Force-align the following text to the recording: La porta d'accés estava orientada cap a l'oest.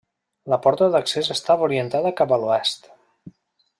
La 0.53 0.57
porta 0.63 0.87
d'accés 0.95 1.29
estava 1.35 1.67
orientada 1.69 2.13
cap 2.23 2.35
a 2.35 2.41
l'oest. 2.45 2.91